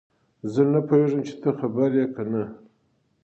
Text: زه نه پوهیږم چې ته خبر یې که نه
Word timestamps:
زه 0.53 0.61
نه 0.71 0.79
پوهیږم 0.87 1.21
چې 1.27 1.33
ته 1.41 1.49
خبر 1.59 1.89
یې 1.99 2.05
که 2.15 2.23
نه 2.31 2.43